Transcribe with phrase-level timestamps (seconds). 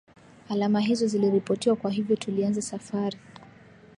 [0.49, 3.17] alama hizo ziliripoti kwa hivyo tulianza safari